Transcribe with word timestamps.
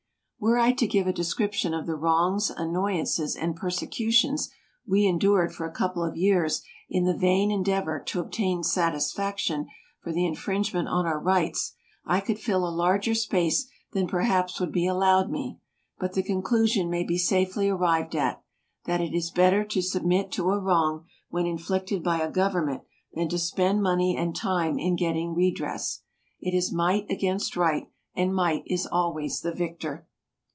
Were 0.43 0.57
I 0.57 0.71
to 0.71 0.87
give 0.87 1.05
a 1.05 1.13
description 1.13 1.71
of 1.75 1.85
the 1.85 1.95
wrongs, 1.95 2.49
annoyances 2.49 3.35
and 3.35 3.55
persecutions 3.55 4.49
we 4.87 5.05
endured 5.05 5.53
for 5.53 5.67
a 5.67 5.71
couple 5.71 6.03
of 6.03 6.17
years 6.17 6.63
in 6.89 7.03
the 7.03 7.15
vain 7.15 7.51
endeavor 7.51 7.99
to 8.07 8.19
obtain 8.19 8.63
satisfaction 8.63 9.67
for 10.01 10.11
the 10.11 10.25
infringement 10.25 10.87
on 10.87 11.05
our 11.05 11.19
rights, 11.19 11.75
I 12.05 12.21
could 12.21 12.39
fill 12.39 12.67
a 12.67 12.73
larger 12.73 13.13
space 13.13 13.67
than 13.91 14.07
perhaps 14.07 14.59
would 14.59 14.71
be 14.71 14.87
allowed 14.87 15.29
me; 15.29 15.59
but 15.99 16.13
the 16.13 16.23
conclusion 16.23 16.89
may 16.89 17.03
be 17.03 17.19
safely 17.19 17.69
arrived 17.69 18.15
at, 18.15 18.41
that 18.85 18.99
it 18.99 19.13
is 19.13 19.29
better 19.29 19.63
to 19.65 19.79
submit 19.83 20.31
to 20.31 20.49
a 20.49 20.53
SKETCHES 20.55 20.57
OF 20.57 20.63
TRAVEL 20.63 20.65
wrong 20.65 21.05
when 21.29 21.45
inflicted 21.45 22.03
by 22.03 22.19
a 22.19 22.31
government, 22.31 22.81
than 23.13 23.29
to 23.29 23.37
spend 23.37 23.83
money 23.83 24.17
and 24.17 24.35
time 24.35 24.79
in 24.79 24.95
getting 24.95 25.35
redress. 25.35 26.01
It 26.39 26.55
is 26.57 26.73
might 26.73 27.05
against 27.11 27.55
right, 27.55 27.91
and 28.15 28.33
might 28.33 28.63
is 28.65 28.87
always 28.91 29.41
the 29.41 29.53
victor. 29.53 30.07